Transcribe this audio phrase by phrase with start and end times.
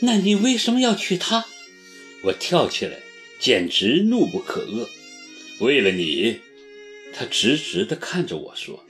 [0.00, 1.46] 那你为什么要娶她？
[2.22, 2.98] 我跳起来，
[3.38, 4.88] 简直怒不可遏。
[5.60, 6.40] 为了你，
[7.14, 8.84] 他直直地看着我说：“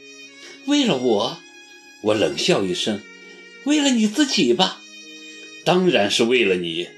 [0.67, 1.39] 为了我？”
[2.03, 3.01] 我冷笑一声
[3.65, 4.83] ：“为了你自己吧？”
[5.65, 6.89] 当然是为了你。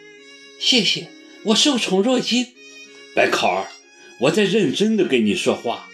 [0.58, 1.08] 谢谢，
[1.45, 2.48] 我受宠若惊。
[3.14, 3.68] 白考儿，
[4.20, 5.88] 我在认真的跟你说话。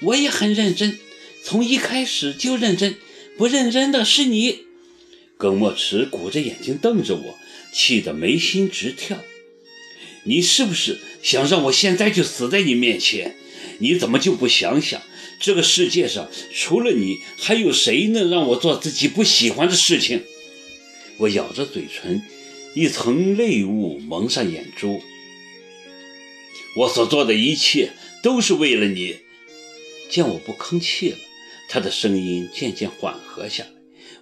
[0.00, 0.98] 我也很认真，
[1.42, 2.96] 从一开始就认真。
[3.36, 4.66] 不认真的是你。
[5.40, 7.38] 耿墨池鼓着眼睛瞪着我，
[7.72, 9.16] 气得眉心直跳。
[10.24, 13.36] 你是不是想让我现在就死在你面前？
[13.78, 15.00] 你怎么就不想想，
[15.40, 20.24] 这个世界上除了你，还有谁能让我做自己不喜欢的事情？
[21.16, 22.22] 我咬着嘴唇，
[22.74, 25.00] 一层泪雾蒙上眼珠。
[26.76, 29.16] 我所做的一切都是为了你。
[30.10, 31.16] 见我不吭气了，
[31.70, 33.70] 他的声音渐渐缓和下来，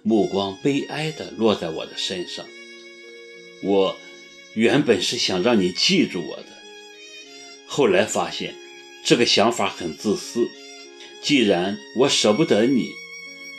[0.03, 2.45] 目光悲哀地落在我的身上。
[3.63, 3.97] 我。
[4.55, 6.45] 原本是想让你记住我的，
[7.67, 8.55] 后来发现
[9.05, 10.49] 这个想法很自私。
[11.21, 12.89] 既然我舍不得你，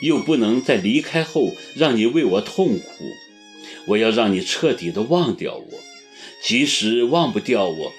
[0.01, 3.05] 又不能在离开后让你为我痛苦，
[3.87, 5.79] 我要让你彻底的忘掉我。
[6.43, 7.93] 即使忘不掉我，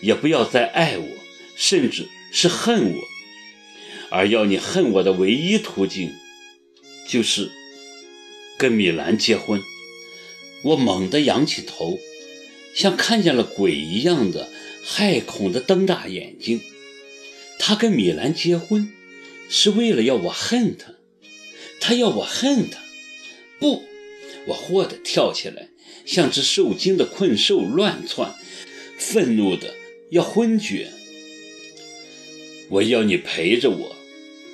[0.00, 1.08] 也不要再爱我，
[1.56, 3.02] 甚至是恨我。
[4.10, 6.14] 而要你恨我的唯一途径，
[7.08, 7.50] 就是
[8.58, 9.60] 跟米兰结婚。
[10.62, 11.98] 我猛地仰起头。
[12.74, 14.50] 像看见了鬼一样的
[14.84, 16.60] 骇恐的瞪大眼睛，
[17.58, 18.92] 他跟米兰结婚，
[19.48, 20.92] 是为了要我恨他，
[21.80, 22.78] 他要我恨他，
[23.58, 23.82] 不，
[24.48, 25.70] 我豁地跳起来，
[26.04, 28.34] 像只受惊的困兽乱窜，
[28.98, 29.74] 愤怒的
[30.10, 30.92] 要昏厥。
[32.68, 33.96] 我要你陪着我，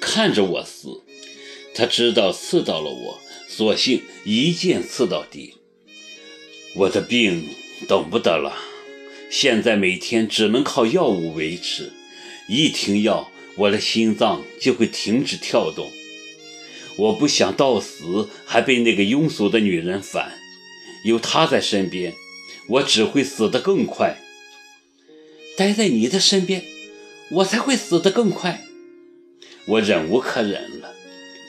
[0.00, 1.03] 看着我死。
[1.75, 3.22] 他知道刺到了我，
[3.55, 5.55] 索性一剑刺到底。
[6.75, 7.48] 我的病。
[7.89, 8.56] 等不得了，
[9.28, 11.92] 现在每天只能靠药物维持，
[12.48, 15.91] 一停药，我的心脏就会停止跳动。
[16.96, 20.39] 我不想到死还被那个庸俗的女人烦，
[21.05, 22.14] 有她在身边，
[22.68, 24.23] 我只会死得更快。
[25.57, 26.62] 待在你的身边，
[27.33, 28.64] 我才会死得更快。
[29.67, 30.95] 我忍无可忍了，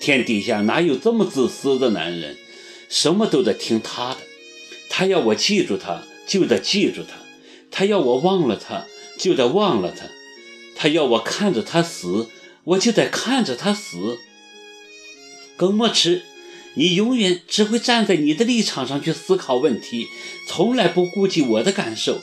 [0.04, 2.36] 天底下哪有这么自私的男人？
[2.90, 4.18] 什么都得听他的，
[4.90, 6.04] 他要我记住他。
[6.28, 7.16] 就得记住他，
[7.72, 8.86] 他要我忘了他，
[9.18, 10.08] 就得忘了他；
[10.76, 12.28] 他要我看着他死，
[12.66, 14.20] 我就得看着他死。
[15.56, 16.24] 耿墨池，
[16.74, 20.08] 你永远只会站在你的立场上去思考问题，
[20.50, 22.22] 从来不顾及我的感受。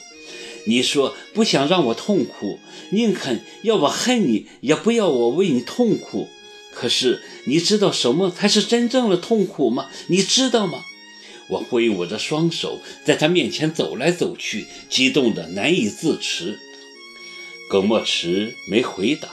[0.67, 2.59] 你说不想让我痛苦，
[2.91, 6.29] 宁肯要我恨你，也不要我为你痛苦。
[6.73, 9.91] 可是你知道什么才是真正的痛苦吗？
[10.09, 10.85] 你知道吗？
[11.49, 16.59] 我挥舞着双手，在他面前走来走去，激动得难以自持。
[17.69, 19.29] 耿墨池没回答，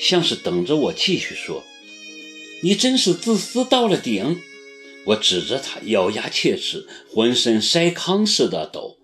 [0.00, 1.64] 像是等着我继续说
[2.62, 4.40] ：“你真是自私到了顶！”
[5.06, 8.97] 我指着他，咬牙切齿，浑身筛糠似的抖。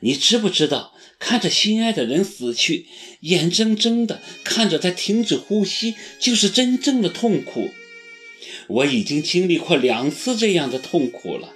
[0.00, 2.86] 你知不知道，看着心爱的人死去，
[3.20, 7.70] 眼睁睁的看着他停止呼吸，就是真正的痛苦。
[8.66, 11.52] 我已经经历过两次这样的痛苦了。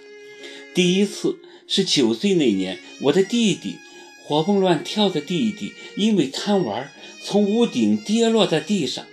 [0.75, 3.77] 第一次是九岁那年，我的弟弟
[4.25, 9.07] 活蹦乱跳的弟弟，因为贪玩从屋顶跌落在地上，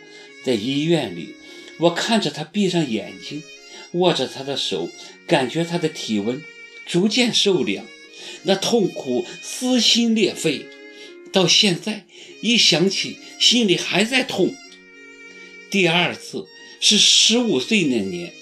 [0.44, 1.36] 在医院里，
[1.80, 3.44] 我看着他闭上眼睛，
[3.94, 4.90] 握着他的手，
[5.26, 6.42] 感觉他的体温
[6.86, 7.86] 逐渐受凉，
[8.44, 10.66] 那痛苦撕心裂肺，
[11.32, 12.06] 到现在
[12.42, 14.56] 一想起，心里还在痛。
[15.70, 16.48] 第二次
[16.80, 18.34] 是十五岁那年，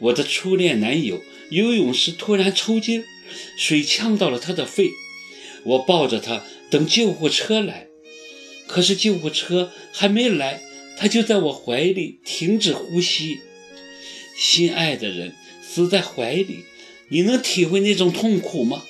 [0.00, 1.22] 我的初恋男友。
[1.48, 3.04] 游泳时突然抽筋，
[3.56, 4.90] 水呛到了他的肺。
[5.62, 7.86] 我抱着他等救护车来，
[8.66, 10.60] 可是救护车还没来，
[10.98, 13.38] 他就在我怀里停止呼吸。
[14.36, 16.64] 心爱的人死在怀里，
[17.10, 18.84] 你能体会那种痛苦吗？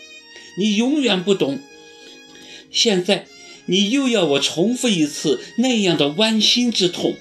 [0.57, 1.61] 你永远不懂。
[2.71, 3.27] 现在
[3.67, 7.17] 你又要我重复一次那样的剜心之痛，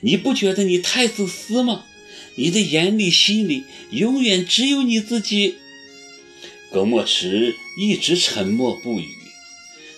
[0.00, 1.86] 你不觉得你太自私吗？
[2.34, 5.56] 你的眼里、心里永远只有你自己。
[6.70, 9.06] 葛墨池一直沉默不语。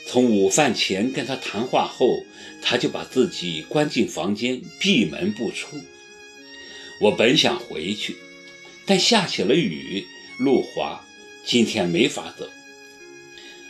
[0.06, 2.24] 从午饭前跟他谈话后，
[2.60, 5.80] 他就把自己关进房间，闭门不出。
[7.00, 8.16] 我本想回去，
[8.84, 10.04] 但下起了雨，
[10.38, 11.04] 路滑，
[11.44, 12.48] 今天没法走。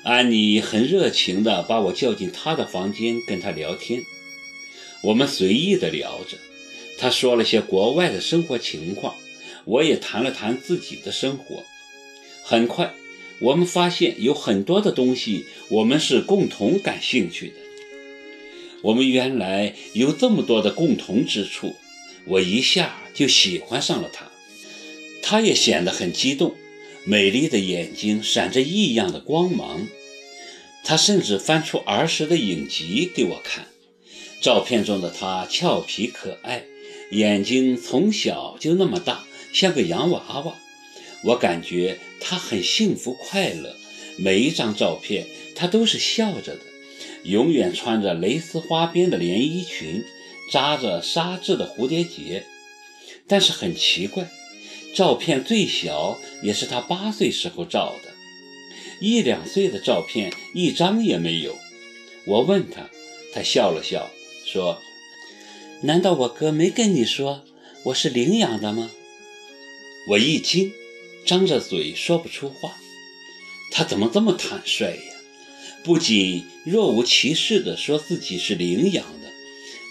[0.04, 4.02] 安妮很热情地把我叫进她的房间，跟她聊天。
[5.02, 6.36] 我们随意地聊着。
[6.98, 9.14] 她说了些国外的生活情况，
[9.64, 11.64] 我也谈了谈自己的生活。
[12.42, 12.92] 很快，
[13.38, 17.54] 我们发现有很多的东西我们是共同感兴趣的。
[18.82, 21.76] 我们原来有这么多的共同之处，
[22.26, 24.30] 我一下就喜欢上了他。
[25.22, 26.54] 他也显得很激动，
[27.04, 29.86] 美丽的眼睛闪着异样的光芒。
[30.84, 33.68] 他甚至翻出儿时的影集给我看，
[34.40, 36.64] 照片中的他俏皮可爱，
[37.10, 40.54] 眼睛从小就那么大，像个洋娃娃。
[41.24, 43.74] 我感觉他很幸福快乐，
[44.18, 46.60] 每一张照片他都是笑着的，
[47.24, 50.04] 永远穿着蕾丝花边的连衣裙，
[50.52, 52.44] 扎着纱质的蝴蝶结。
[53.26, 54.30] 但是很奇怪，
[54.94, 58.14] 照片最小也是他八岁时候照的。
[59.00, 61.58] 一两岁的照片一张也没有。
[62.26, 62.88] 我问他，
[63.32, 64.08] 他笑了笑，
[64.46, 64.80] 说
[65.82, 67.44] ：“难道我哥没跟你说
[67.86, 68.90] 我是领养的吗？”
[70.10, 70.72] 我一惊，
[71.26, 72.76] 张着嘴说不出话。
[73.72, 75.14] 他怎么这么坦率呀？
[75.82, 79.28] 不仅若无其事地说自己是领养的，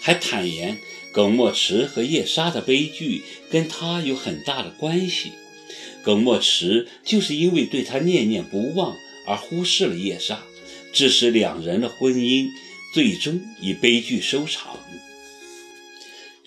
[0.00, 0.78] 还坦言
[1.14, 5.30] 耿墨池和叶莎的悲剧跟他有很大的关系。
[6.02, 10.42] 耿墨池就是因为对他念念不忘而忽视了叶莎，
[10.92, 12.48] 致使两人的婚姻
[12.92, 14.76] 最终以悲剧收场。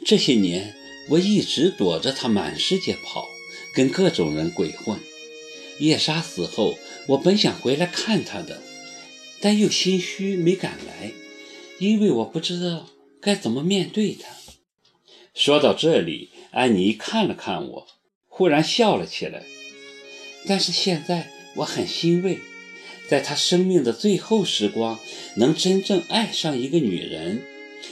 [0.05, 0.75] 这些年，
[1.09, 3.25] 我一直躲着他满世界跑，
[3.73, 4.99] 跟各种人鬼混。
[5.79, 6.77] 叶莎死后，
[7.07, 8.61] 我本想回来看他的，
[9.39, 11.13] 但又心虚没敢来，
[11.79, 12.89] 因为我不知道
[13.21, 14.27] 该怎么面对他。
[15.37, 17.87] 说到这里，安妮看了看我。
[18.27, 19.43] 忽然笑了起来，
[20.47, 22.39] 但是现在我很欣慰，
[23.07, 24.99] 在他生命的最后时光
[25.35, 27.43] 能真正爱上一个女人，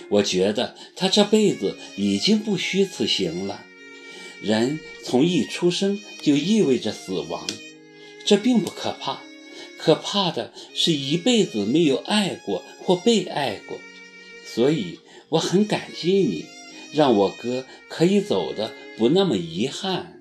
[0.10, 3.64] 我觉得他这辈子已经不虚此行了。
[4.42, 7.46] 人从一出生就意味着死亡，
[8.26, 9.22] 这并不可怕，
[9.78, 13.80] 可怕的是一辈子没有爱过或被爱过。
[14.44, 15.00] 所以
[15.30, 16.46] 我很感激你，
[16.96, 20.15] 让我哥可以走的不那么遗憾。